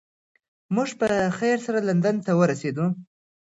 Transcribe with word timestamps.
موږ 0.75 0.89
په 0.99 1.07
خیر 1.37 1.57
سره 1.67 1.79
لندن 1.87 2.15
ته 2.25 2.31
ورسیدو. 2.39 2.85